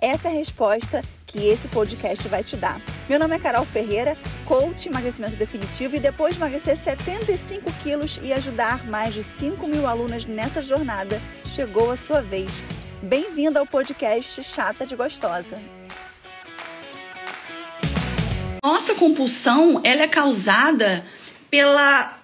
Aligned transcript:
Essa 0.00 0.28
é 0.28 0.30
a 0.30 0.34
resposta 0.34 1.02
que 1.26 1.48
esse 1.48 1.66
podcast 1.66 2.28
vai 2.28 2.44
te 2.44 2.56
dar. 2.56 2.80
Meu 3.08 3.18
nome 3.18 3.34
é 3.34 3.38
Carol 3.38 3.66
Ferreira, 3.66 4.16
coach 4.44 4.86
emagrecimento 4.86 5.34
definitivo 5.34 5.96
e 5.96 5.98
depois 5.98 6.34
de 6.34 6.40
emagrecer 6.40 6.76
75 6.76 7.72
quilos 7.82 8.16
e 8.22 8.32
ajudar 8.32 8.86
mais 8.86 9.12
de 9.12 9.24
5 9.24 9.66
mil 9.66 9.88
alunas 9.88 10.24
nessa 10.24 10.62
jornada, 10.62 11.20
chegou 11.44 11.90
a 11.90 11.96
sua 11.96 12.22
vez. 12.22 12.62
Bem-vinda 13.02 13.58
ao 13.58 13.66
podcast 13.66 14.40
Chata 14.44 14.86
de 14.86 14.94
Gostosa. 14.94 15.56
Nossa 18.62 18.94
compulsão, 18.94 19.80
ela 19.82 20.02
é 20.02 20.08
causada 20.08 21.04
pela 21.50 22.16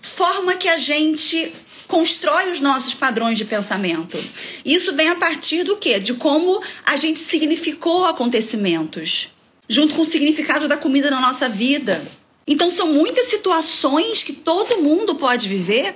forma 0.00 0.54
que 0.54 0.70
a 0.70 0.78
gente 0.78 1.54
constrói 1.90 2.50
os 2.50 2.60
nossos 2.60 2.94
padrões 2.94 3.36
de 3.36 3.44
pensamento. 3.44 4.16
Isso 4.64 4.94
vem 4.94 5.08
a 5.08 5.16
partir 5.16 5.64
do 5.64 5.76
quê? 5.76 5.98
De 5.98 6.14
como 6.14 6.62
a 6.86 6.96
gente 6.96 7.18
significou 7.18 8.06
acontecimentos, 8.06 9.28
junto 9.68 9.94
com 9.94 10.02
o 10.02 10.06
significado 10.06 10.68
da 10.68 10.76
comida 10.76 11.10
na 11.10 11.20
nossa 11.20 11.48
vida. 11.48 12.00
Então 12.46 12.70
são 12.70 12.86
muitas 12.86 13.26
situações 13.26 14.22
que 14.22 14.32
todo 14.32 14.82
mundo 14.82 15.16
pode 15.16 15.48
viver 15.48 15.94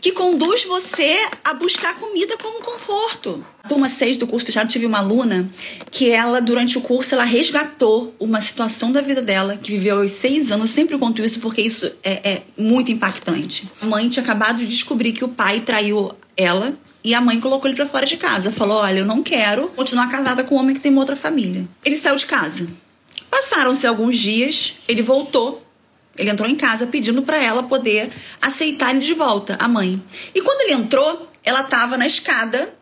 que 0.00 0.12
conduz 0.12 0.64
você 0.64 1.16
a 1.42 1.54
buscar 1.54 1.94
comida 1.98 2.36
como 2.36 2.62
conforto. 2.62 3.44
Turma 3.68 3.88
6 3.88 4.18
do 4.18 4.26
curso 4.26 4.46
fechado, 4.46 4.68
tive 4.68 4.86
uma 4.86 4.98
aluna 4.98 5.50
que 5.90 6.10
ela, 6.10 6.40
durante 6.40 6.78
o 6.78 6.80
curso, 6.80 7.14
ela 7.14 7.24
resgatou 7.24 8.14
uma 8.20 8.40
situação 8.40 8.92
da 8.92 9.00
vida 9.00 9.20
dela, 9.20 9.56
que 9.56 9.72
viveu 9.72 10.00
aos 10.00 10.12
seis 10.12 10.52
anos. 10.52 10.70
Eu 10.70 10.74
sempre 10.74 10.98
conto 10.98 11.24
isso 11.24 11.40
porque 11.40 11.60
isso 11.60 11.90
é, 12.04 12.30
é 12.30 12.42
muito 12.56 12.92
impactante. 12.92 13.68
A 13.80 13.86
mãe 13.86 14.08
tinha 14.08 14.22
acabado 14.22 14.58
de 14.58 14.66
descobrir 14.66 15.12
que 15.12 15.24
o 15.24 15.28
pai 15.28 15.60
traiu 15.60 16.12
ela 16.36 16.76
e 17.02 17.14
a 17.14 17.20
mãe 17.20 17.40
colocou 17.40 17.68
ele 17.68 17.76
para 17.76 17.86
fora 17.86 18.06
de 18.06 18.16
casa. 18.16 18.52
Falou: 18.52 18.78
Olha, 18.78 19.00
eu 19.00 19.06
não 19.06 19.22
quero 19.22 19.68
continuar 19.68 20.08
casada 20.08 20.44
com 20.44 20.54
um 20.54 20.58
homem 20.58 20.74
que 20.74 20.80
tem 20.80 20.92
uma 20.92 21.00
outra 21.00 21.16
família. 21.16 21.66
Ele 21.84 21.96
saiu 21.96 22.16
de 22.16 22.26
casa. 22.26 22.66
Passaram-se 23.30 23.86
alguns 23.86 24.16
dias, 24.16 24.74
ele 24.86 25.02
voltou 25.02 25.65
ele 26.18 26.30
entrou 26.30 26.48
em 26.48 26.56
casa 26.56 26.86
pedindo 26.86 27.22
para 27.22 27.42
ela 27.42 27.62
poder 27.62 28.10
aceitar 28.40 28.90
ele 28.90 29.00
de 29.00 29.14
volta, 29.14 29.56
a 29.58 29.68
mãe. 29.68 30.02
E 30.34 30.40
quando 30.40 30.62
ele 30.62 30.72
entrou, 30.72 31.28
ela 31.44 31.60
estava 31.60 31.96
na 31.96 32.06
escada. 32.06 32.74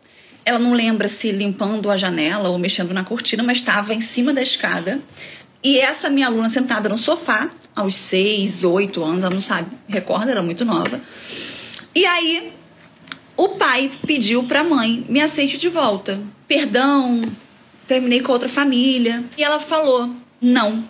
Ela 0.43 0.59
não 0.59 0.73
lembra 0.73 1.07
se 1.07 1.31
limpando 1.31 1.89
a 1.89 1.97
janela 1.97 2.49
ou 2.49 2.57
mexendo 2.59 2.93
na 2.93 3.03
cortina, 3.03 3.41
mas 3.41 3.57
estava 3.57 3.93
em 3.93 4.01
cima 4.01 4.33
da 4.33 4.41
escada. 4.41 5.01
E 5.63 5.79
essa 5.79 6.09
minha 6.09 6.27
aluna 6.27 6.49
sentada 6.49 6.87
no 6.87 6.97
sofá, 6.97 7.49
aos 7.75 7.95
seis, 7.95 8.63
oito 8.63 9.03
anos, 9.03 9.23
ela 9.23 9.33
não 9.33 9.41
sabe, 9.41 9.75
recorda, 9.87 10.31
era 10.31 10.43
muito 10.43 10.63
nova. 10.63 11.01
E 11.95 12.05
aí 12.05 12.53
o 13.35 13.49
pai 13.49 13.91
pediu 14.05 14.43
para 14.43 14.61
a 14.61 14.63
mãe: 14.63 15.05
me 15.09 15.21
aceite 15.21 15.57
de 15.57 15.67
volta. 15.67 16.19
Perdão, 16.47 17.21
terminei 17.87 18.21
com 18.21 18.31
outra 18.31 18.47
família. 18.47 19.23
E 19.37 19.43
ela 19.43 19.59
falou: 19.59 20.09
não, 20.39 20.83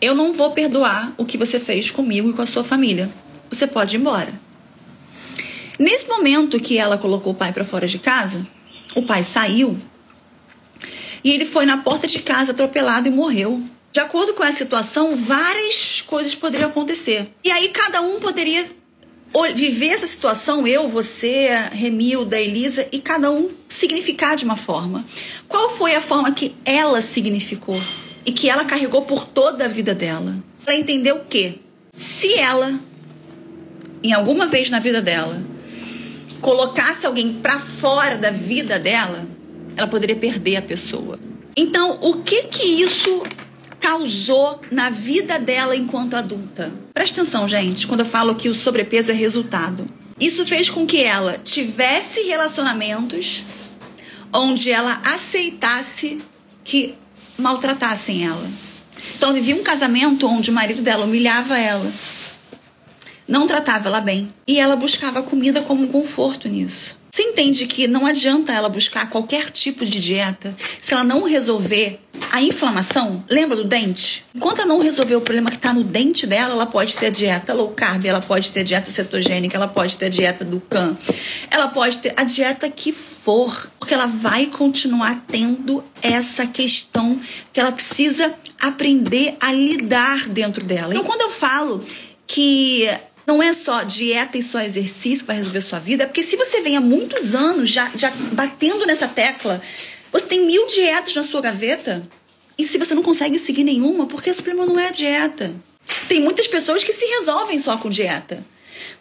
eu 0.00 0.14
não 0.14 0.32
vou 0.32 0.50
perdoar 0.50 1.12
o 1.16 1.24
que 1.24 1.38
você 1.38 1.58
fez 1.58 1.90
comigo 1.90 2.30
e 2.30 2.32
com 2.32 2.42
a 2.42 2.46
sua 2.46 2.64
família. 2.64 3.10
Você 3.50 3.66
pode 3.66 3.96
ir 3.96 3.98
embora. 3.98 4.32
Nesse 5.78 6.06
momento 6.08 6.60
que 6.60 6.78
ela 6.78 6.96
colocou 6.96 7.32
o 7.32 7.36
pai 7.36 7.52
para 7.52 7.64
fora 7.64 7.86
de 7.86 7.98
casa, 7.98 8.46
o 8.94 9.02
pai 9.02 9.22
saiu 9.22 9.78
e 11.22 11.30
ele 11.32 11.44
foi 11.44 11.66
na 11.66 11.78
porta 11.78 12.06
de 12.06 12.20
casa 12.20 12.52
atropelado 12.52 13.08
e 13.08 13.10
morreu. 13.10 13.62
De 13.92 14.00
acordo 14.00 14.34
com 14.34 14.42
a 14.42 14.52
situação, 14.52 15.16
várias 15.16 16.02
coisas 16.02 16.34
poderiam 16.34 16.68
acontecer. 16.68 17.28
E 17.42 17.50
aí 17.50 17.68
cada 17.70 18.00
um 18.00 18.20
poderia 18.20 18.64
viver 19.54 19.88
essa 19.88 20.06
situação, 20.06 20.66
eu, 20.66 20.88
você, 20.88 21.48
Remilda, 21.72 22.40
Elisa, 22.40 22.86
e 22.92 23.00
cada 23.00 23.30
um 23.30 23.50
significar 23.68 24.36
de 24.36 24.44
uma 24.44 24.56
forma. 24.56 25.04
Qual 25.48 25.68
foi 25.68 25.94
a 25.94 26.00
forma 26.00 26.32
que 26.32 26.54
ela 26.64 27.02
significou? 27.02 27.80
E 28.26 28.32
que 28.32 28.50
ela 28.50 28.64
carregou 28.64 29.02
por 29.02 29.24
toda 29.24 29.64
a 29.64 29.68
vida 29.68 29.94
dela. 29.94 30.36
Ela 30.66 30.76
entendeu 30.76 31.20
que 31.30 31.60
se 31.94 32.34
ela, 32.34 32.78
em 34.02 34.12
alguma 34.12 34.46
vez 34.46 34.68
na 34.68 34.80
vida 34.80 35.00
dela, 35.00 35.40
colocasse 36.40 37.06
alguém 37.06 37.34
para 37.34 37.60
fora 37.60 38.18
da 38.18 38.30
vida 38.30 38.78
dela, 38.78 39.26
ela 39.76 39.86
poderia 39.86 40.16
perder 40.16 40.56
a 40.56 40.62
pessoa. 40.62 41.18
Então, 41.56 41.98
o 42.02 42.22
que 42.22 42.42
que 42.44 42.82
isso 42.82 43.22
causou 43.80 44.60
na 44.70 44.90
vida 44.90 45.38
dela 45.38 45.76
enquanto 45.76 46.14
adulta? 46.14 46.72
Presta 46.92 47.20
atenção, 47.20 47.48
gente, 47.48 47.86
quando 47.86 48.00
eu 48.00 48.06
falo 48.06 48.34
que 48.34 48.48
o 48.48 48.54
sobrepeso 48.54 49.12
é 49.12 49.14
resultado. 49.14 49.86
Isso 50.18 50.44
fez 50.44 50.68
com 50.68 50.86
que 50.86 51.02
ela 51.02 51.38
tivesse 51.38 52.22
relacionamentos 52.22 53.44
onde 54.32 54.70
ela 54.70 55.00
aceitasse 55.04 56.18
que 56.64 56.94
maltratassem 57.38 58.26
ela. 58.26 58.50
Então, 59.16 59.32
vivia 59.32 59.56
um 59.56 59.62
casamento 59.62 60.26
onde 60.26 60.50
o 60.50 60.52
marido 60.52 60.82
dela 60.82 61.04
humilhava 61.04 61.58
ela, 61.58 61.90
não 63.26 63.46
tratava 63.46 63.88
ela 63.88 64.00
bem 64.00 64.32
e 64.46 64.58
ela 64.58 64.76
buscava 64.76 65.22
comida 65.22 65.60
como 65.62 65.82
um 65.82 65.88
conforto 65.88 66.48
nisso. 66.48 66.98
Você 67.10 67.22
entende 67.22 67.66
que 67.66 67.88
não 67.88 68.06
adianta 68.06 68.52
ela 68.52 68.68
buscar 68.68 69.08
qualquer 69.08 69.50
tipo 69.50 69.86
de 69.86 69.98
dieta 69.98 70.54
se 70.82 70.92
ela 70.92 71.02
não 71.02 71.22
resolver 71.22 71.98
a 72.30 72.42
inflamação? 72.42 73.24
Lembra 73.28 73.56
do 73.56 73.64
dente? 73.64 74.24
Enquanto 74.34 74.60
ela 74.60 74.68
não 74.68 74.80
resolver 74.80 75.16
o 75.16 75.20
problema 75.20 75.50
que 75.50 75.56
está 75.56 75.72
no 75.72 75.82
dente 75.82 76.26
dela, 76.26 76.52
ela 76.52 76.66
pode 76.66 76.96
ter 76.96 77.10
dieta 77.10 77.54
low 77.54 77.70
carb, 77.70 78.04
ela 78.04 78.20
pode 78.20 78.50
ter 78.50 78.64
dieta 78.64 78.90
cetogênica, 78.90 79.56
ela 79.56 79.68
pode 79.68 79.96
ter 79.96 80.10
dieta 80.10 80.44
do 80.44 80.60
CAN, 80.60 80.96
ela 81.50 81.68
pode 81.68 81.98
ter 81.98 82.12
a 82.16 82.24
dieta 82.24 82.68
que 82.68 82.92
for, 82.92 83.70
porque 83.78 83.94
ela 83.94 84.06
vai 84.06 84.46
continuar 84.46 85.24
tendo 85.28 85.84
essa 86.02 86.46
questão 86.46 87.20
que 87.52 87.60
ela 87.60 87.72
precisa 87.72 88.34
aprender 88.60 89.36
a 89.40 89.52
lidar 89.52 90.28
dentro 90.28 90.64
dela. 90.64 90.92
Então, 90.92 91.04
quando 91.04 91.22
eu 91.22 91.30
falo 91.30 91.84
que 92.26 92.88
não 93.26 93.42
é 93.42 93.52
só 93.52 93.82
dieta 93.82 94.38
e 94.38 94.42
só 94.42 94.60
exercício 94.60 95.24
que 95.24 95.26
vai 95.26 95.36
resolver 95.36 95.60
sua 95.60 95.78
vida, 95.78 96.04
é 96.04 96.06
porque 96.06 96.22
se 96.22 96.36
você 96.36 96.60
vem 96.60 96.76
há 96.76 96.80
muitos 96.80 97.34
anos 97.34 97.70
já, 97.70 97.90
já 97.94 98.10
batendo 98.32 98.86
nessa 98.86 99.08
tecla, 99.08 99.60
você 100.18 100.26
tem 100.26 100.46
mil 100.46 100.66
dietas 100.66 101.14
na 101.14 101.22
sua 101.22 101.40
gaveta, 101.40 102.06
e 102.58 102.64
se 102.64 102.78
você 102.78 102.94
não 102.94 103.02
consegue 103.02 103.38
seguir 103.38 103.64
nenhuma, 103.64 104.06
porque 104.06 104.30
o 104.30 104.34
problema 104.34 104.64
não 104.64 104.80
é 104.80 104.88
a 104.88 104.90
dieta. 104.90 105.54
Tem 106.08 106.20
muitas 106.20 106.46
pessoas 106.46 106.82
que 106.82 106.92
se 106.92 107.04
resolvem 107.04 107.58
só 107.58 107.76
com 107.76 107.90
dieta. 107.90 108.44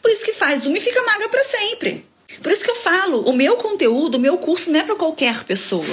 Por 0.01 0.11
isso 0.11 0.25
que 0.25 0.33
faz 0.33 0.65
uma 0.65 0.77
e 0.77 0.81
fica 0.81 1.01
magra 1.03 1.29
para 1.29 1.43
sempre. 1.43 2.05
Por 2.43 2.51
isso 2.51 2.63
que 2.63 2.71
eu 2.71 2.75
falo, 2.75 3.21
o 3.21 3.33
meu 3.33 3.55
conteúdo, 3.55 4.15
o 4.15 4.19
meu 4.19 4.37
curso 4.37 4.71
não 4.71 4.79
é 4.79 4.83
para 4.83 4.95
qualquer 4.95 5.45
pessoa. 5.45 5.85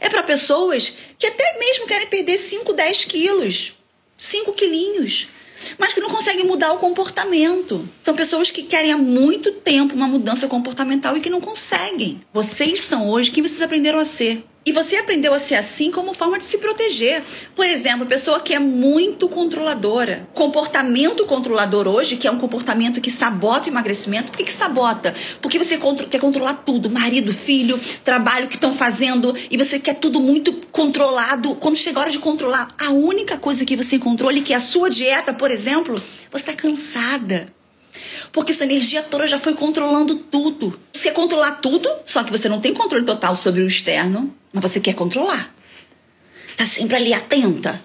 É 0.00 0.08
para 0.08 0.22
pessoas 0.22 0.94
que 1.18 1.26
até 1.26 1.58
mesmo 1.58 1.86
querem 1.86 2.06
perder 2.08 2.38
5, 2.38 2.72
10 2.72 3.04
quilos, 3.04 3.78
5 4.16 4.52
quilinhos 4.54 5.28
mas 5.78 5.92
que 5.92 6.00
não 6.00 6.10
conseguem 6.10 6.44
mudar 6.44 6.72
o 6.72 6.78
comportamento. 6.78 7.88
São 8.02 8.14
pessoas 8.14 8.50
que 8.50 8.62
querem 8.62 8.92
há 8.92 8.98
muito 8.98 9.52
tempo 9.52 9.94
uma 9.94 10.06
mudança 10.06 10.46
comportamental 10.46 11.16
e 11.16 11.20
que 11.20 11.30
não 11.30 11.40
conseguem. 11.40 12.20
Vocês 12.32 12.82
são 12.82 13.08
hoje 13.08 13.30
quem 13.30 13.42
vocês 13.42 13.62
aprenderam 13.62 13.98
a 13.98 14.04
ser. 14.04 14.44
E 14.66 14.72
você 14.72 14.96
aprendeu 14.96 15.34
a 15.34 15.38
ser 15.38 15.56
assim 15.56 15.90
como 15.90 16.14
forma 16.14 16.38
de 16.38 16.44
se 16.44 16.56
proteger. 16.56 17.22
Por 17.54 17.66
exemplo, 17.66 18.06
pessoa 18.06 18.40
que 18.40 18.54
é 18.54 18.58
muito 18.58 19.28
controladora. 19.28 20.26
Comportamento 20.32 21.26
controlador 21.26 21.86
hoje, 21.86 22.16
que 22.16 22.26
é 22.26 22.30
um 22.30 22.38
comportamento 22.38 22.98
que 22.98 23.10
sabota 23.10 23.66
o 23.66 23.72
emagrecimento. 23.72 24.32
Por 24.32 24.38
que, 24.38 24.44
que 24.44 24.52
sabota? 24.52 25.14
Porque 25.42 25.58
você 25.58 25.78
quer 26.08 26.18
controlar 26.18 26.54
tudo: 26.64 26.88
marido, 26.88 27.30
filho, 27.30 27.78
trabalho 28.02 28.48
que 28.48 28.54
estão 28.54 28.72
fazendo, 28.72 29.34
e 29.50 29.58
você 29.58 29.78
quer 29.78 29.96
tudo 29.96 30.18
muito 30.18 30.50
controlado. 30.72 31.54
Quando 31.56 31.76
chega 31.76 31.98
a 31.98 32.02
hora 32.02 32.10
de 32.10 32.18
controlar, 32.18 32.74
a 32.78 32.90
única 32.90 33.36
coisa 33.36 33.66
que 33.66 33.76
você 33.76 33.98
controla, 33.98 34.40
que 34.40 34.54
é 34.54 34.56
a 34.56 34.60
sua 34.60 34.88
dieta, 34.88 35.34
por 35.34 35.50
exemplo, 35.50 36.02
você 36.30 36.50
está 36.50 36.52
cansada. 36.54 37.44
Porque 38.32 38.52
sua 38.52 38.66
energia 38.66 39.02
toda 39.02 39.28
já 39.28 39.38
foi 39.38 39.54
controlando 39.54 40.16
tudo. 40.16 40.78
Você 40.92 41.04
quer 41.04 41.12
controlar 41.12 41.52
tudo, 41.56 41.88
só 42.04 42.22
que 42.22 42.30
você 42.30 42.48
não 42.48 42.60
tem 42.60 42.74
controle 42.74 43.04
total 43.04 43.36
sobre 43.36 43.62
o 43.62 43.66
externo, 43.66 44.34
mas 44.52 44.62
você 44.62 44.80
quer 44.80 44.94
controlar. 44.94 45.54
Tá 46.56 46.64
sempre 46.64 46.96
ali 46.96 47.12
atenta. 47.12 47.80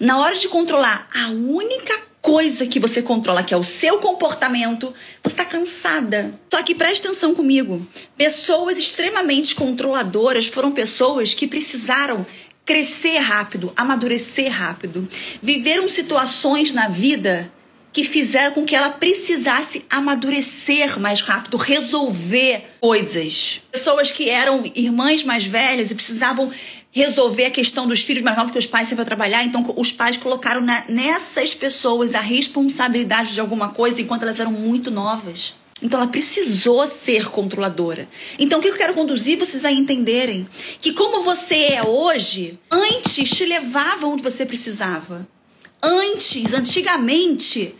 Na 0.00 0.18
hora 0.18 0.36
de 0.36 0.48
controlar 0.48 1.08
a 1.14 1.28
única 1.28 2.08
coisa 2.20 2.66
que 2.66 2.78
você 2.78 3.00
controla, 3.00 3.42
que 3.42 3.54
é 3.54 3.56
o 3.56 3.64
seu 3.64 3.98
comportamento, 3.98 4.92
você 5.22 5.34
está 5.34 5.44
cansada. 5.44 6.32
Só 6.52 6.62
que 6.62 6.74
preste 6.74 7.06
atenção 7.06 7.34
comigo. 7.34 7.86
Pessoas 8.16 8.78
extremamente 8.78 9.54
controladoras 9.54 10.46
foram 10.46 10.72
pessoas 10.72 11.32
que 11.32 11.46
precisaram 11.46 12.26
crescer 12.66 13.16
rápido, 13.16 13.72
amadurecer 13.74 14.52
rápido, 14.52 15.08
viveram 15.40 15.88
situações 15.88 16.70
na 16.70 16.86
vida 16.86 17.50
que 17.92 18.04
fizeram 18.04 18.54
com 18.54 18.64
que 18.64 18.76
ela 18.76 18.90
precisasse 18.90 19.84
amadurecer 19.90 20.98
mais 21.00 21.20
rápido, 21.20 21.56
resolver 21.56 22.64
coisas. 22.80 23.62
Pessoas 23.72 24.12
que 24.12 24.28
eram 24.28 24.62
irmãs 24.74 25.22
mais 25.24 25.44
velhas 25.44 25.90
e 25.90 25.94
precisavam 25.94 26.50
resolver 26.90 27.46
a 27.46 27.50
questão 27.50 27.86
dos 27.86 28.00
filhos 28.00 28.22
mais 28.22 28.36
novos, 28.36 28.50
porque 28.50 28.58
os 28.58 28.66
pais 28.66 28.88
sempre 28.88 29.02
vão 29.02 29.06
trabalhar, 29.06 29.44
então 29.44 29.64
os 29.76 29.92
pais 29.92 30.16
colocaram 30.16 30.60
na, 30.60 30.84
nessas 30.88 31.54
pessoas 31.54 32.14
a 32.14 32.20
responsabilidade 32.20 33.34
de 33.34 33.40
alguma 33.40 33.68
coisa 33.68 34.00
enquanto 34.00 34.22
elas 34.22 34.40
eram 34.40 34.52
muito 34.52 34.90
novas. 34.90 35.54
Então 35.80 36.00
ela 36.00 36.08
precisou 36.08 36.86
ser 36.86 37.28
controladora. 37.28 38.08
Então 38.38 38.58
o 38.58 38.62
que 38.62 38.68
eu 38.68 38.74
quero 38.74 38.94
conduzir 38.94 39.38
vocês 39.38 39.64
a 39.64 39.70
entenderem? 39.70 40.48
Que 40.80 40.92
como 40.92 41.22
você 41.22 41.74
é 41.74 41.82
hoje, 41.84 42.58
antes 42.70 43.30
te 43.30 43.44
levava 43.44 44.06
onde 44.06 44.22
você 44.22 44.44
precisava. 44.44 45.26
Antes, 45.82 46.52
antigamente, 46.52 47.74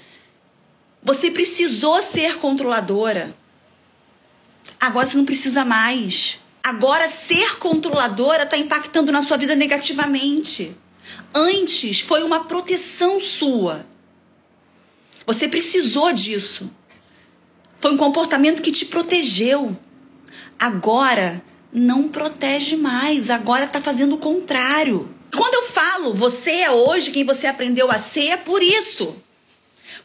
você 1.02 1.30
precisou 1.30 2.00
ser 2.02 2.36
controladora. 2.38 3.34
Agora 4.80 5.06
você 5.06 5.16
não 5.16 5.24
precisa 5.24 5.64
mais. 5.64 6.38
Agora 6.62 7.08
ser 7.08 7.56
controladora 7.58 8.44
está 8.44 8.56
impactando 8.56 9.10
na 9.10 9.22
sua 9.22 9.36
vida 9.36 9.56
negativamente. 9.56 10.76
Antes 11.34 12.00
foi 12.00 12.22
uma 12.22 12.44
proteção 12.44 13.20
sua. 13.20 13.86
Você 15.26 15.48
precisou 15.48 16.12
disso. 16.12 16.70
Foi 17.80 17.92
um 17.92 17.96
comportamento 17.96 18.62
que 18.62 18.70
te 18.70 18.86
protegeu. 18.86 19.76
Agora 20.58 21.42
não 21.72 22.08
protege 22.08 22.76
mais, 22.76 23.30
agora 23.30 23.64
está 23.64 23.80
fazendo 23.80 24.14
o 24.14 24.18
contrário. 24.18 25.14
Quando 25.36 25.54
eu 25.54 25.62
falo 25.98 26.14
você 26.14 26.50
é 26.52 26.70
hoje 26.70 27.10
quem 27.10 27.24
você 27.24 27.46
aprendeu 27.46 27.90
a 27.90 27.98
ser, 27.98 28.28
é 28.28 28.36
por 28.36 28.62
isso. 28.62 29.16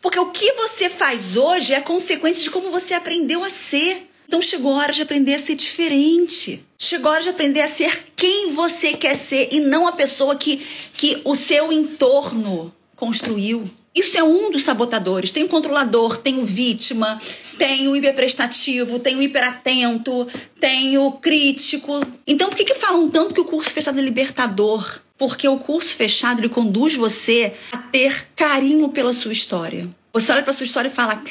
Porque 0.02 0.20
o 0.20 0.32
que 0.32 0.52
você 0.54 0.90
faz 0.90 1.38
hoje 1.38 1.74
é 1.74 1.80
consequência 1.80 2.44
de 2.44 2.50
como 2.50 2.72
você 2.72 2.94
aprendeu 2.94 3.44
a 3.44 3.50
ser. 3.50 4.10
Então 4.28 4.42
chegou 4.42 4.74
a 4.74 4.80
hora 4.80 4.94
de 4.94 5.02
aprender 5.02 5.36
a 5.36 5.40
ser 5.40 5.56
diferente. 5.56 6.66
Chegou 6.78 7.12
a 7.12 7.16
hora 7.16 7.24
de 7.24 7.30
aprender 7.30 7.62
a 7.62 7.70
ser 7.70 8.06
quem 8.16 8.52
você 8.52 8.94
quer 8.94 9.16
ser 9.16 9.50
e 9.52 9.60
não 9.60 9.88
a 9.88 9.92
pessoa 9.92 10.36
que, 10.36 10.66
que 10.94 11.22
o 11.24 11.36
seu 11.36 11.72
entorno 11.72 12.74
construiu. 12.96 13.64
Isso 13.96 14.18
é 14.18 14.24
um 14.24 14.50
dos 14.50 14.64
sabotadores. 14.64 15.32
Tem 15.32 15.44
o 15.44 15.48
controlador, 15.48 16.18
tem 16.18 16.40
o 16.40 16.46
vítima, 16.46 17.20
tem 17.58 17.88
o 17.88 17.96
hiperprestativo, 17.96 19.00
tem 19.00 19.16
o 19.16 19.22
hiperatento, 19.22 20.28
tem 20.60 20.98
o 20.98 21.12
crítico. 21.12 22.02
Então, 22.26 22.50
por 22.50 22.58
que, 22.58 22.66
que 22.66 22.76
falam 22.76 23.10
tanto 23.10 23.36
que 23.36 23.42
o 23.42 23.46
curso 23.46 23.70
fechado 23.70 24.00
é 24.00 24.02
libertador? 24.02 25.00
Porque 25.18 25.48
o 25.48 25.58
curso 25.58 25.96
fechado 25.96 26.42
ele 26.42 26.50
conduz 26.50 26.96
você 26.96 27.54
a 27.72 27.78
ter 27.78 28.30
carinho 28.36 28.90
pela 28.90 29.14
sua 29.14 29.32
história. 29.32 29.88
Você 30.12 30.32
olha 30.32 30.44
para 30.44 30.54
sua 30.54 30.66
história 30.66 30.90
e 30.90 30.92
fala: 30.92 31.22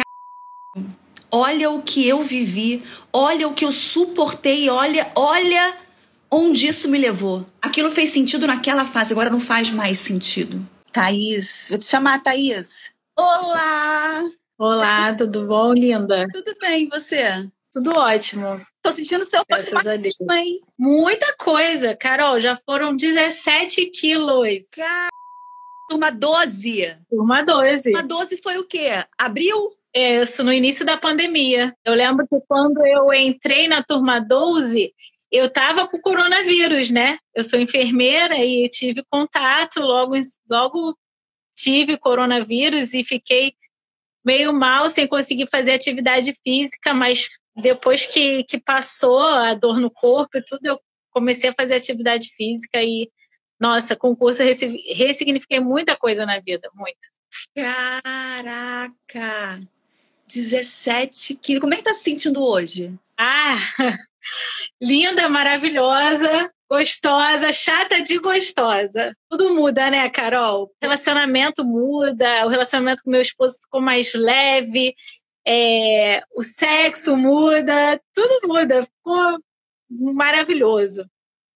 olha 1.31 1.71
o 1.71 1.83
que 1.83 2.07
eu 2.07 2.23
vivi, 2.23 2.83
olha 3.13 3.49
o 3.49 3.55
que 3.55 3.65
eu 3.65 3.73
suportei, 3.73 4.71
olha, 4.71 5.11
olha 5.17 5.77
onde 6.31 6.67
isso 6.67 6.89
me 6.89 6.99
levou. 6.99 7.45
Aquilo 7.61 7.91
fez 7.91 8.11
sentido 8.11 8.47
naquela 8.47 8.85
fase, 8.85 9.13
agora 9.13 9.31
não 9.31 9.41
faz 9.41 9.71
mais 9.71 9.99
sentido. 9.99 10.67
Thaís, 10.93 11.69
vou 11.71 11.79
te 11.79 11.87
chamar, 11.87 12.23
Thaís. 12.23 12.93
Olá! 13.17 14.25
Olá, 14.59 15.15
tudo 15.15 15.47
bom, 15.47 15.73
linda? 15.73 16.29
Tudo 16.31 16.55
bem, 16.61 16.85
e 16.85 16.89
você? 16.89 17.51
Tudo 17.73 17.99
ótimo. 17.99 18.61
Tô 18.83 18.91
sentindo 18.93 19.23
o 19.23 19.25
seu 19.25 19.43
Graças 19.49 19.87
a 19.87 19.97
Deus. 19.97 20.15
hein? 20.31 20.61
Muita 20.79 21.35
coisa, 21.39 21.97
Carol, 21.97 22.39
já 22.39 22.57
foram 22.57 22.95
17 22.95 23.87
quilos. 23.87 24.69
Car... 24.71 25.09
Turma 25.89 26.11
12. 26.11 26.95
Turma 27.09 27.43
12. 27.43 27.91
Turma 27.91 28.07
12 28.07 28.37
foi 28.43 28.59
o 28.59 28.65
quê? 28.65 28.91
Abril? 29.19 29.75
Isso, 29.95 30.45
no 30.45 30.53
início 30.53 30.85
da 30.85 30.99
pandemia. 30.99 31.75
Eu 31.85 31.95
lembro 31.95 32.27
que 32.29 32.39
quando 32.47 32.87
eu 32.87 33.13
entrei 33.15 33.67
na 33.67 33.83
turma 33.83 34.21
12, 34.21 34.95
eu 35.33 35.47
estava 35.47 35.89
com 35.89 35.99
coronavírus, 35.99 36.91
né? 36.91 37.19
Eu 37.35 37.43
sou 37.43 37.59
enfermeira 37.59 38.37
e 38.37 38.69
tive 38.69 39.03
contato, 39.11 39.81
logo, 39.81 40.15
logo 40.49 40.95
tive 41.57 41.97
coronavírus 41.97 42.93
e 42.93 43.03
fiquei 43.03 43.55
meio 44.25 44.53
mal 44.53 44.91
sem 44.91 45.09
conseguir 45.09 45.49
fazer 45.51 45.73
atividade 45.73 46.37
física, 46.45 46.93
mas 46.93 47.29
depois 47.57 48.05
que, 48.05 48.45
que 48.45 48.61
passou 48.61 49.23
a 49.23 49.55
dor 49.55 49.81
no 49.81 49.91
corpo 49.91 50.37
e 50.37 50.45
tudo, 50.45 50.67
eu 50.67 50.79
comecei 51.11 51.49
a 51.51 51.55
fazer 51.55 51.75
atividade 51.75 52.29
física 52.37 52.83
e, 52.83 53.11
nossa, 53.59 53.97
com 53.97 54.11
o 54.11 54.17
curso 54.17 54.43
eu 54.43 54.55
ressignifiquei 54.95 55.61
muita 55.61 55.97
coisa 55.97 56.27
na 56.27 56.41
vida, 56.41 56.71
muito. 56.75 57.09
Caraca! 57.55 58.93
17 60.29 61.37
quilos. 61.37 61.61
Como 61.61 61.75
é 61.75 61.79
que 61.79 61.85
tá 61.85 61.95
se 61.95 62.03
sentindo 62.05 62.43
hoje? 62.43 62.95
Ah, 63.19 63.57
linda, 64.81 65.29
maravilhosa, 65.29 66.51
gostosa, 66.71 67.53
chata 67.53 68.03
de 68.03 68.19
gostosa. 68.19 69.15
Tudo 69.31 69.55
muda, 69.55 69.91
né, 69.91 70.09
Carol? 70.11 70.65
O 70.65 70.71
relacionamento 70.81 71.65
muda, 71.65 72.47
o 72.47 72.49
relacionamento 72.49 73.03
com 73.03 73.11
meu 73.11 73.21
esposo 73.21 73.59
ficou 73.61 73.81
mais 73.81 74.15
leve, 74.15 74.95
é, 75.47 76.23
o 76.35 76.43
sexo 76.43 77.17
muda, 77.17 78.01
tudo 78.15 78.49
muda. 78.49 78.85
Ficou 78.85 79.39
maravilhoso 79.91 81.05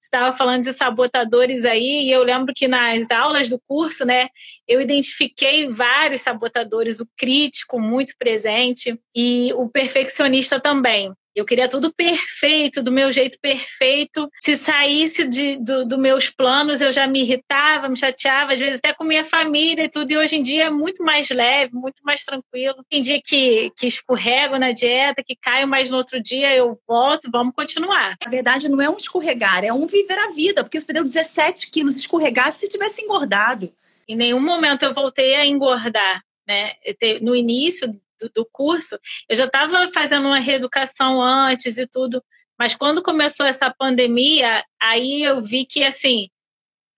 estava 0.07 0.33
falando 0.33 0.65
de 0.65 0.73
sabotadores 0.73 1.65
aí, 1.65 2.07
e 2.07 2.11
eu 2.11 2.23
lembro 2.23 2.55
que 2.55 2.67
nas 2.67 3.11
aulas 3.11 3.49
do 3.49 3.61
curso, 3.67 4.05
né, 4.05 4.29
eu 4.67 4.81
identifiquei 4.81 5.69
vários 5.69 6.23
sabotadores, 6.23 7.01
o 7.01 7.09
crítico 7.17 7.81
muito 7.81 8.15
presente 8.19 8.99
e 9.15 9.53
o 9.55 9.69
perfeccionista 9.69 10.59
também. 10.61 11.13
Eu 11.37 11.45
queria 11.45 11.69
tudo 11.69 11.93
perfeito, 11.93 12.83
do 12.83 12.91
meu 12.91 13.13
jeito 13.13 13.39
perfeito. 13.39 14.27
Se 14.41 14.57
saísse 14.57 15.29
de, 15.29 15.57
do, 15.57 15.85
do 15.85 15.99
meus 15.99 16.31
planos, 16.31 16.81
eu 16.81 16.91
já 16.91 17.07
me 17.07 17.21
irritava, 17.21 17.91
me 17.91 17.97
chateava, 17.97 18.55
às 18.55 18.59
vezes 18.59 18.79
até 18.79 18.95
com 18.95 19.05
minha 19.05 19.23
família 19.23 19.85
e 19.85 19.89
tudo. 19.91 20.11
E 20.11 20.17
hoje 20.17 20.37
em 20.37 20.43
dia 20.43 20.65
é 20.65 20.71
muito 20.71 21.05
mais 21.05 21.29
leve, 21.29 21.75
muito 21.75 22.01
mais 22.05 22.25
tranquilo. 22.25 22.83
Tem 22.89 23.03
dia 23.03 23.21
que, 23.23 23.71
que 23.77 23.87
escorrego 23.87 24.59
na 24.59 24.73
dieta, 24.73 25.23
que 25.23 25.37
caio, 25.37 25.69
mas 25.69 25.91
no 25.91 25.99
outro 25.99 26.23
dia 26.23 26.57
eu 26.57 26.81
volto, 26.89 27.31
vamos 27.31 27.53
continuar. 27.55 28.17
Na 28.25 28.31
verdade, 28.31 28.71
não 28.71 28.81
é 28.81 28.89
um 28.89 28.97
escorregar, 28.97 29.63
é 29.63 29.71
um 29.71 29.87
viver 29.87 30.19
a 30.19 30.31
vida, 30.31 30.65
porque 30.65 30.81
você 30.81 30.87
perdeu 30.87 31.05
17 31.05 31.71
quilos, 31.71 31.97
escorregar 31.97 32.51
se 32.51 32.67
tivesse 32.67 33.03
engordado. 33.03 33.71
Em 34.09 34.17
nenhum 34.17 34.41
momento 34.41 34.85
eu 34.85 34.95
voltei 34.95 35.35
a 35.35 35.45
engordar. 35.45 36.23
Né? 36.49 36.73
No 37.21 37.37
início 37.37 37.91
do, 38.21 38.31
do 38.35 38.49
curso, 38.51 38.99
eu 39.29 39.37
já 39.37 39.45
estava 39.45 39.89
fazendo 39.89 40.27
uma 40.27 40.39
reeducação 40.39 41.23
antes 41.23 41.79
e 41.79 41.87
tudo, 41.87 42.23
mas 42.59 42.75
quando 42.75 43.03
começou 43.03 43.47
essa 43.47 43.73
pandemia, 43.73 44.65
aí 44.81 45.23
eu 45.23 45.41
vi 45.41 45.67
que, 45.67 45.85
assim, 45.85 46.29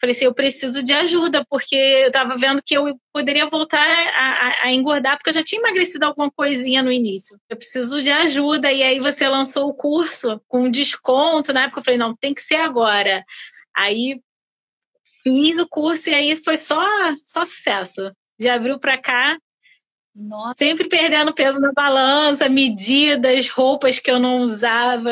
falei 0.00 0.14
assim, 0.14 0.24
eu 0.24 0.34
preciso 0.34 0.82
de 0.82 0.92
ajuda, 0.92 1.44
porque 1.48 1.74
eu 1.74 2.06
estava 2.06 2.36
vendo 2.36 2.62
que 2.64 2.76
eu 2.76 2.98
poderia 3.12 3.48
voltar 3.48 3.80
a, 3.80 4.20
a, 4.20 4.66
a, 4.66 4.72
engordar, 4.72 5.16
porque 5.16 5.30
eu 5.30 5.34
já 5.34 5.42
tinha 5.42 5.60
emagrecido 5.60 6.04
alguma 6.04 6.30
coisinha 6.30 6.82
no 6.82 6.92
início. 6.92 7.38
Eu 7.48 7.56
preciso 7.56 8.00
de 8.00 8.10
ajuda, 8.10 8.72
e 8.72 8.82
aí 8.82 9.00
você 9.00 9.28
lançou 9.28 9.68
o 9.68 9.74
curso 9.74 10.40
com 10.46 10.70
desconto, 10.70 11.52
na 11.52 11.64
época 11.64 11.80
eu 11.80 11.84
falei, 11.84 11.98
não, 11.98 12.16
tem 12.16 12.32
que 12.32 12.40
ser 12.40 12.56
agora. 12.56 13.24
Aí 13.76 14.20
fiz 15.22 15.58
o 15.58 15.68
curso 15.68 16.10
e 16.10 16.14
aí 16.14 16.36
foi 16.36 16.56
só, 16.56 16.80
só 17.16 17.44
sucesso. 17.44 18.12
De 18.38 18.48
abril 18.48 18.78
para 18.78 18.96
cá, 18.96 19.36
nossa. 20.18 20.54
Sempre 20.56 20.88
perdendo 20.88 21.32
peso 21.32 21.60
na 21.60 21.72
balança, 21.72 22.48
medidas, 22.48 23.48
roupas 23.48 23.98
que 23.98 24.10
eu 24.10 24.18
não 24.18 24.42
usava 24.42 25.10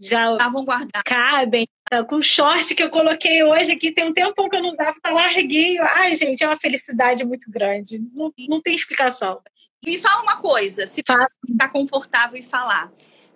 já 0.00 0.32
estavam 0.32 0.64
guardadas. 0.64 1.02
Cabem. 1.04 1.68
Com 2.08 2.22
short 2.22 2.74
que 2.74 2.82
eu 2.82 2.90
coloquei 2.90 3.42
hoje 3.42 3.72
aqui, 3.72 3.92
tem 3.92 4.04
um 4.04 4.14
tempo 4.14 4.48
que 4.48 4.56
eu 4.56 4.62
não 4.62 4.70
usava, 4.70 4.94
tá 5.02 5.10
larguinho. 5.10 5.82
Ai, 5.96 6.16
gente, 6.16 6.42
é 6.42 6.46
uma 6.46 6.56
felicidade 6.56 7.24
muito 7.24 7.50
grande. 7.50 8.00
Não, 8.14 8.32
não 8.48 8.62
tem 8.62 8.74
explicação. 8.74 9.40
Me 9.84 9.98
fala 9.98 10.22
uma 10.22 10.36
coisa, 10.36 10.86
se 10.86 11.02
ficar 11.02 11.68
confortável 11.70 12.38
em 12.38 12.42
falar. 12.42 12.90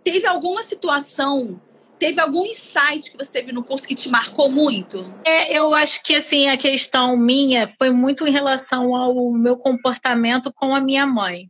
Teve 0.04 0.26
alguma 0.26 0.62
situação 0.62 1.60
Teve 1.98 2.20
algum 2.20 2.44
insight 2.44 3.10
que 3.10 3.16
você 3.16 3.32
teve 3.32 3.52
no 3.52 3.62
curso 3.62 3.86
que 3.86 3.94
te 3.94 4.08
marcou 4.08 4.50
muito? 4.50 5.12
É, 5.24 5.56
eu 5.56 5.74
acho 5.74 6.02
que 6.02 6.14
assim 6.14 6.48
a 6.48 6.56
questão 6.56 7.16
minha 7.16 7.68
foi 7.68 7.90
muito 7.90 8.26
em 8.26 8.32
relação 8.32 8.94
ao 8.94 9.32
meu 9.32 9.56
comportamento 9.56 10.52
com 10.52 10.74
a 10.74 10.80
minha 10.80 11.06
mãe. 11.06 11.48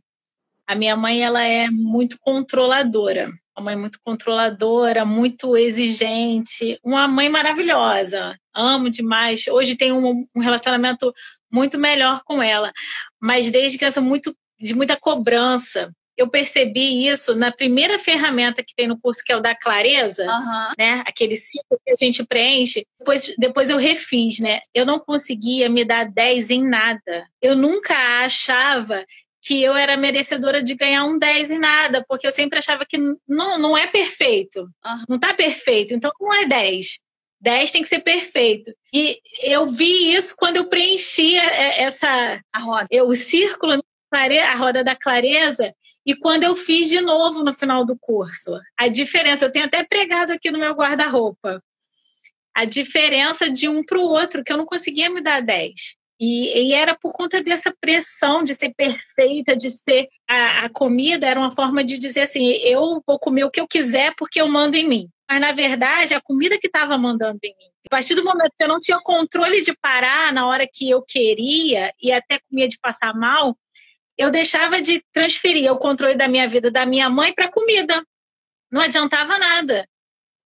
A 0.67 0.75
minha 0.75 0.95
mãe 0.95 1.21
ela 1.21 1.43
é 1.43 1.69
muito 1.69 2.17
controladora, 2.19 3.29
uma 3.55 3.65
mãe 3.65 3.75
muito 3.75 3.99
controladora, 4.03 5.05
muito 5.05 5.55
exigente, 5.55 6.79
uma 6.83 7.07
mãe 7.07 7.29
maravilhosa. 7.29 8.37
Amo 8.53 8.89
demais. 8.89 9.47
Hoje 9.47 9.75
tenho 9.75 9.95
um, 9.97 10.39
relacionamento 10.39 11.13
muito 11.51 11.77
melhor 11.77 12.21
com 12.25 12.41
ela, 12.41 12.73
mas 13.21 13.51
desde 13.51 13.83
essa 13.83 14.01
muito 14.01 14.35
de 14.59 14.73
muita 14.73 14.95
cobrança 14.95 15.91
eu 16.17 16.29
percebi 16.29 17.07
isso 17.07 17.35
na 17.35 17.51
primeira 17.51 17.99
ferramenta 17.99 18.63
que 18.63 18.73
tem 18.75 18.87
no 18.87 18.99
curso, 18.99 19.23
que 19.23 19.33
é 19.33 19.37
o 19.37 19.41
da 19.41 19.55
clareza, 19.55 20.25
uhum. 20.25 20.73
né? 20.77 21.03
Aquele 21.05 21.35
ciclo 21.35 21.79
que 21.85 21.91
a 21.91 21.95
gente 21.97 22.23
preenche. 22.25 22.85
Depois, 22.99 23.35
depois 23.37 23.69
eu 23.69 23.77
refiz, 23.77 24.39
né? 24.39 24.59
Eu 24.73 24.85
não 24.85 24.99
conseguia 24.99 25.69
me 25.69 25.83
dar 25.83 26.05
10 26.05 26.49
em 26.51 26.63
nada. 26.67 27.27
Eu 27.41 27.55
nunca 27.55 27.93
achava 28.23 29.05
que 29.41 29.61
eu 29.61 29.75
era 29.75 29.95
merecedora 29.95 30.63
de 30.63 30.73
ganhar 30.73 31.05
um 31.05 31.19
10 31.19 31.51
em 31.51 31.59
nada, 31.59 32.03
porque 32.07 32.25
eu 32.25 32.31
sempre 32.31 32.57
achava 32.57 32.83
que 32.83 32.97
não, 33.27 33.59
não 33.59 33.77
é 33.77 33.85
perfeito. 33.85 34.61
Uhum. 34.61 35.03
Não 35.09 35.19
tá 35.19 35.33
perfeito, 35.33 35.93
então 35.93 36.11
não 36.19 36.33
é 36.33 36.45
10. 36.45 36.99
10 37.41 37.71
tem 37.71 37.81
que 37.83 37.87
ser 37.87 37.99
perfeito. 37.99 38.73
E 38.91 39.19
eu 39.43 39.67
vi 39.67 40.13
isso 40.13 40.33
quando 40.35 40.55
eu 40.55 40.67
preenchi 40.67 41.35
essa 41.37 42.41
a 42.51 42.59
roda. 42.59 42.87
Eu, 42.89 43.07
o 43.07 43.15
círculo, 43.15 43.83
a 44.11 44.55
roda 44.55 44.83
da 44.83 44.95
clareza, 44.95 45.73
e 46.05 46.15
quando 46.15 46.43
eu 46.43 46.55
fiz 46.55 46.89
de 46.89 47.01
novo 47.01 47.43
no 47.43 47.53
final 47.53 47.85
do 47.85 47.97
curso. 47.97 48.59
A 48.77 48.87
diferença, 48.87 49.45
eu 49.45 49.51
tenho 49.51 49.65
até 49.65 49.83
pregado 49.83 50.31
aqui 50.31 50.51
no 50.51 50.59
meu 50.59 50.73
guarda-roupa. 50.73 51.61
A 52.55 52.63
diferença 52.63 53.49
de 53.49 53.67
um 53.67 53.83
para 53.83 53.97
o 53.97 54.07
outro, 54.07 54.43
que 54.43 54.53
eu 54.53 54.57
não 54.57 54.65
conseguia 54.65 55.09
me 55.09 55.21
dar 55.21 55.41
10. 55.41 55.73
E, 56.19 56.69
e, 56.69 56.73
era 56.73 56.95
por 56.95 57.11
conta 57.11 57.43
dessa 57.43 57.73
pressão 57.81 58.41
de 58.41 58.55
ser 58.55 58.73
perfeita, 58.73 59.55
de 59.55 59.69
ser. 59.69 60.07
A, 60.29 60.65
a, 60.65 60.69
comida 60.69 61.27
era 61.27 61.37
uma 61.37 61.51
forma 61.51 61.83
de 61.83 61.97
dizer 61.97 62.21
assim: 62.21 62.53
eu 62.63 63.03
vou 63.05 63.19
comer 63.19 63.43
o 63.43 63.51
que 63.51 63.59
eu 63.59 63.67
quiser 63.67 64.13
porque 64.17 64.39
eu 64.39 64.47
mando 64.47 64.77
em 64.77 64.87
mim. 64.87 65.09
Mas, 65.29 65.41
na 65.41 65.51
verdade, 65.51 66.13
a 66.13 66.21
comida 66.21 66.57
que 66.57 66.67
estava 66.67 66.97
mandando 66.97 67.39
em 67.43 67.53
mim. 67.57 67.69
A 67.87 67.89
partir 67.89 68.15
do 68.15 68.23
momento 68.23 68.53
que 68.55 68.63
eu 68.63 68.67
não 68.67 68.79
tinha 68.79 68.99
controle 69.01 69.61
de 69.61 69.75
parar 69.75 70.31
na 70.31 70.47
hora 70.47 70.67
que 70.71 70.89
eu 70.89 71.01
queria 71.01 71.91
e 72.01 72.11
até 72.11 72.39
comia 72.49 72.67
de 72.67 72.79
passar 72.79 73.13
mal, 73.13 73.57
eu 74.17 74.31
deixava 74.31 74.81
de 74.81 75.03
transferir 75.11 75.71
o 75.71 75.77
controle 75.77 76.15
da 76.15 76.27
minha 76.27 76.47
vida 76.47 76.71
da 76.71 76.85
minha 76.85 77.09
mãe 77.09 77.33
para 77.33 77.51
comida. 77.51 78.03
Não 78.71 78.81
adiantava 78.81 79.37
nada. 79.37 79.87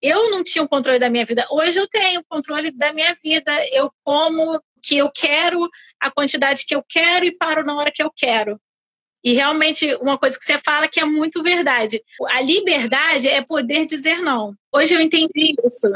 Eu 0.02 0.32
não 0.32 0.44
tinha 0.44 0.64
o 0.64 0.70
controle 0.70 1.00
da 1.00 1.10
minha 1.10 1.26
vida. 1.26 1.46
Hoje 1.52 1.80
eu 1.80 1.88
tenho 1.88 2.22
o 2.22 2.26
controle 2.28 2.72
da 2.72 2.94
minha 2.94 3.16
vida. 3.24 3.52
Eu 3.72 3.92
como 4.04 4.62
que 4.82 4.98
eu 4.98 5.12
quero, 5.12 5.70
a 6.00 6.10
quantidade 6.10 6.66
que 6.66 6.74
eu 6.74 6.84
quero 6.88 7.26
e 7.26 7.36
paro 7.36 7.66
na 7.66 7.76
hora 7.76 7.92
que 7.92 8.02
eu 8.02 8.12
quero. 8.16 8.60
E 9.22 9.34
realmente, 9.34 9.94
uma 9.96 10.18
coisa 10.18 10.40
que 10.40 10.46
você 10.46 10.58
fala 10.58 10.88
que 10.88 11.00
é 11.00 11.06
muito 11.06 11.44
verdade. 11.44 12.02
A 12.30 12.42
liberdade 12.42 13.28
é 13.28 13.42
poder 13.42 13.86
dizer 13.86 14.20
não. 14.20 14.56
Hoje 14.74 14.94
eu 14.94 15.02
entendi 15.02 15.54
isso. 15.66 15.88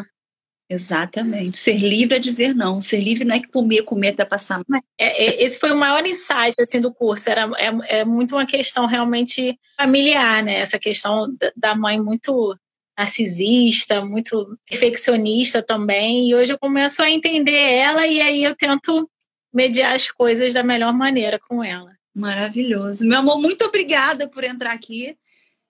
Exatamente. 0.69 1.57
Ser 1.57 1.77
livre 1.77 2.15
é 2.15 2.19
dizer 2.19 2.55
não. 2.55 2.81
Ser 2.81 2.99
livre 2.99 3.25
não 3.25 3.35
é 3.35 3.41
comer, 3.41 3.83
comer 3.83 4.09
até 4.09 4.25
passar. 4.25 4.61
É, 4.97 5.25
é, 5.25 5.43
esse 5.43 5.59
foi 5.59 5.71
o 5.71 5.77
maior 5.77 6.05
insight 6.05 6.55
assim, 6.59 6.79
do 6.79 6.93
curso. 6.93 7.29
Era, 7.29 7.49
é, 7.57 7.99
é 7.99 8.05
muito 8.05 8.35
uma 8.35 8.45
questão 8.45 8.85
realmente 8.85 9.57
familiar, 9.77 10.41
né? 10.43 10.55
Essa 10.55 10.79
questão 10.79 11.27
da 11.55 11.75
mãe 11.75 12.01
muito 12.01 12.57
narcisista, 12.97 14.03
muito 14.05 14.57
perfeccionista 14.67 15.61
também. 15.61 16.29
E 16.29 16.35
hoje 16.35 16.53
eu 16.53 16.59
começo 16.59 17.01
a 17.01 17.09
entender 17.09 17.51
ela 17.51 18.07
e 18.07 18.21
aí 18.21 18.43
eu 18.43 18.55
tento 18.55 19.09
mediar 19.53 19.93
as 19.93 20.09
coisas 20.09 20.53
da 20.53 20.63
melhor 20.63 20.93
maneira 20.93 21.39
com 21.39 21.63
ela. 21.63 21.91
Maravilhoso. 22.15 23.05
Meu 23.05 23.19
amor, 23.19 23.39
muito 23.39 23.65
obrigada 23.65 24.27
por 24.27 24.43
entrar 24.43 24.71
aqui, 24.71 25.17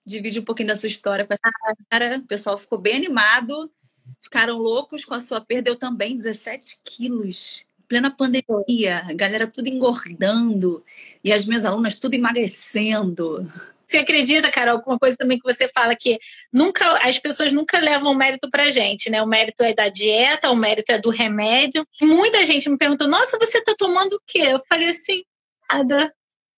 dividir 0.06 0.40
um 0.40 0.44
pouquinho 0.44 0.68
da 0.68 0.76
sua 0.76 0.88
história 0.88 1.24
com 1.24 1.32
essa 1.32 1.50
cara. 1.90 2.18
O 2.18 2.26
pessoal 2.26 2.58
ficou 2.58 2.78
bem 2.78 2.96
animado, 2.96 3.70
ficaram 4.20 4.58
loucos 4.58 5.04
com 5.04 5.14
a 5.14 5.20
sua 5.20 5.40
perda. 5.40 5.70
Eu 5.70 5.76
também, 5.76 6.16
17 6.16 6.80
quilos. 6.84 7.64
Plena 7.86 8.10
pandemia, 8.10 9.02
a 9.06 9.14
galera 9.14 9.46
tudo 9.46 9.68
engordando 9.68 10.82
e 11.22 11.32
as 11.32 11.44
minhas 11.44 11.64
alunas 11.64 11.96
tudo 11.96 12.14
emagrecendo. 12.14 13.50
Você 13.86 13.98
acredita, 13.98 14.50
Carol, 14.50 14.80
com 14.80 14.92
uma 14.92 14.98
coisa 14.98 15.16
também 15.16 15.38
que 15.38 15.44
você 15.44 15.68
fala 15.68 15.94
que 15.94 16.18
nunca 16.52 16.98
as 17.06 17.18
pessoas 17.18 17.52
nunca 17.52 17.78
levam 17.78 18.12
o 18.12 18.16
mérito 18.16 18.50
pra 18.50 18.70
gente, 18.70 19.10
né? 19.10 19.22
O 19.22 19.26
mérito 19.26 19.62
é 19.62 19.74
da 19.74 19.88
dieta, 19.88 20.50
o 20.50 20.56
mérito 20.56 20.90
é 20.90 20.98
do 20.98 21.10
remédio. 21.10 21.86
Muita 22.00 22.44
gente 22.46 22.68
me 22.68 22.78
perguntou: 22.78 23.06
"Nossa, 23.06 23.38
você 23.38 23.60
tá 23.62 23.74
tomando 23.76 24.14
o 24.14 24.20
quê?" 24.26 24.40
Eu 24.40 24.60
falei 24.68 24.88
assim: 24.88 25.22
"Nada. 25.70 26.12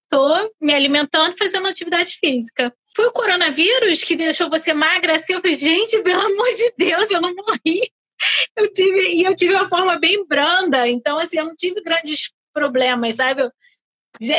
Tô 0.09 0.55
me 0.61 0.73
alimentando, 0.73 1.37
fazendo 1.37 1.67
atividade 1.67 2.15
física." 2.15 2.73
Foi 2.97 3.07
o 3.07 3.13
coronavírus 3.13 4.03
que 4.03 4.17
deixou 4.17 4.49
você 4.49 4.73
magra 4.73 5.17
assim? 5.17 5.35
Eu 5.35 5.43
falei: 5.43 5.55
"Gente, 5.55 6.03
pelo 6.03 6.23
amor 6.23 6.49
de 6.55 6.73
Deus, 6.79 7.11
eu 7.11 7.21
não 7.21 7.35
morri." 7.35 7.93
Eu 8.57 8.73
tive 8.73 9.11
e 9.11 9.25
eu 9.25 9.37
tive 9.37 9.53
uma 9.55 9.69
forma 9.69 9.99
bem 9.99 10.27
branda, 10.27 10.89
então 10.89 11.19
assim, 11.19 11.37
eu 11.37 11.45
não 11.45 11.55
tive 11.55 11.83
grandes 11.83 12.33
problemas, 12.51 13.17
sabe? 13.17 13.43
Eu, 13.43 13.53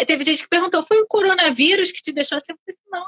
Teve 0.06 0.24
gente 0.24 0.44
que 0.44 0.50
perguntou: 0.50 0.82
foi 0.84 1.00
o 1.00 1.08
coronavírus 1.08 1.92
que 1.92 2.02
te 2.02 2.12
deixou 2.12 2.38
assim? 2.38 2.54
Eu 2.54 2.58
falei, 2.58 2.76
assim, 2.76 2.90
não. 2.90 3.06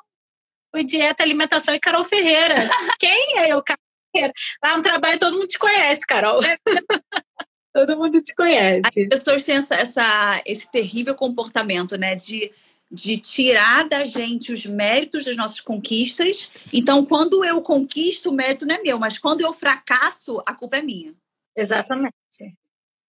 Foi 0.72 0.84
dieta, 0.84 1.24
alimentação 1.24 1.74
e 1.74 1.80
Carol 1.80 2.04
Ferreira. 2.04 2.56
Quem 3.00 3.40
é 3.40 3.52
eu, 3.52 3.64
Carol 3.64 3.82
Ferreira? 4.14 4.34
Lá 4.64 4.78
no 4.78 4.84
trabalho 4.84 5.20
todo 5.20 5.34
mundo 5.34 5.48
te 5.48 5.58
conhece, 5.58 6.06
Carol. 6.06 6.42
Todo 7.72 7.98
mundo 7.98 8.22
te 8.22 8.34
conhece. 8.34 9.04
As 9.04 9.10
pessoas 9.10 9.44
têm 9.44 9.56
essa, 9.56 9.76
essa, 9.76 10.42
esse 10.44 10.70
terrível 10.72 11.14
comportamento, 11.14 11.98
né? 11.98 12.16
De, 12.16 12.52
de 12.92 13.18
tirar 13.18 13.88
da 13.88 14.04
gente 14.06 14.52
os 14.52 14.66
méritos 14.66 15.26
das 15.26 15.36
nossas 15.36 15.62
conquistas. 15.62 16.52
Então, 16.74 17.06
quando 17.06 17.46
eu 17.46 17.62
conquisto, 17.62 18.30
o 18.30 18.34
mérito 18.34 18.66
não 18.66 18.76
é 18.76 18.82
meu, 18.82 18.98
mas 18.98 19.18
quando 19.18 19.42
eu 19.42 19.54
fracasso, 19.54 20.42
a 20.46 20.54
culpa 20.54 20.78
é 20.78 20.82
minha. 20.82 21.14
Exatamente. 21.56 22.14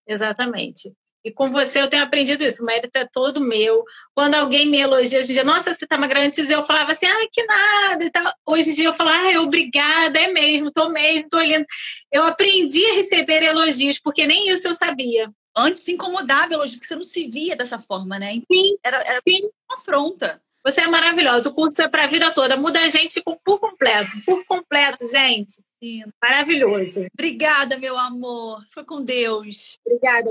Exatamente. 0.06 0.92
E 1.22 1.30
com 1.30 1.50
você 1.50 1.80
eu 1.80 1.88
tenho 1.88 2.02
aprendido 2.02 2.42
isso, 2.42 2.62
o 2.62 2.66
mérito 2.66 2.96
é 2.96 3.06
todo 3.06 3.40
meu. 3.40 3.84
Quando 4.14 4.34
alguém 4.34 4.66
me 4.66 4.78
elogia, 4.78 5.18
hoje 5.18 5.32
em 5.32 5.34
dia, 5.34 5.44
nossa, 5.44 5.74
você 5.74 5.86
tá 5.86 5.98
magra. 5.98 6.24
Antes 6.24 6.50
eu 6.50 6.64
falava 6.64 6.92
assim, 6.92 7.06
ai, 7.06 7.28
que 7.30 7.44
nada 7.44 8.04
e 8.04 8.10
tal. 8.10 8.32
Hoje 8.46 8.70
em 8.70 8.74
dia 8.74 8.86
eu 8.86 8.94
falo, 8.94 9.10
ai, 9.10 9.36
obrigada, 9.36 10.18
é 10.18 10.28
mesmo, 10.32 10.72
tô 10.72 10.88
mesmo, 10.88 11.28
tô 11.28 11.40
lindo. 11.40 11.66
Eu 12.10 12.24
aprendi 12.24 12.84
a 12.86 12.94
receber 12.94 13.42
elogios, 13.42 13.98
porque 13.98 14.26
nem 14.26 14.50
isso 14.50 14.66
eu 14.66 14.74
sabia. 14.74 15.30
Antes 15.56 15.82
se 15.82 15.92
incomodava 15.92 16.54
elogio, 16.54 16.78
porque 16.78 16.86
você 16.86 16.96
não 16.96 17.02
se 17.02 17.28
via 17.28 17.56
dessa 17.56 17.78
forma, 17.78 18.18
né? 18.18 18.34
Então, 18.34 18.46
sim, 18.56 18.76
era, 18.84 18.96
era 19.02 19.20
sim. 19.26 19.48
uma 19.68 19.78
afronta. 19.78 20.40
Você 20.64 20.82
é 20.82 20.86
maravilhosa. 20.86 21.48
O 21.48 21.54
curso 21.54 21.80
é 21.82 21.88
para 21.88 22.04
a 22.04 22.06
vida 22.06 22.30
toda. 22.32 22.56
Muda 22.56 22.80
a 22.80 22.88
gente 22.88 23.22
por 23.22 23.58
completo. 23.58 24.10
Por 24.26 24.44
completo, 24.46 25.08
gente. 25.08 25.54
Sim. 25.82 26.04
Maravilhoso. 26.22 27.06
Obrigada, 27.14 27.78
meu 27.78 27.98
amor. 27.98 28.62
Foi 28.72 28.84
com 28.84 29.02
Deus. 29.02 29.78
Obrigada. 29.86 30.30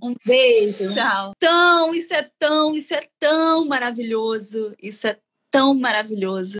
Um 0.00 0.14
beijo. 0.24 0.94
Tchau. 0.94 1.32
Tão, 1.38 1.92
isso 1.92 2.14
é 2.14 2.30
tão, 2.38 2.74
isso 2.74 2.94
é 2.94 3.02
tão 3.18 3.64
maravilhoso. 3.64 4.72
Isso 4.80 5.08
é 5.08 5.18
tão 5.50 5.74
maravilhoso. 5.74 6.58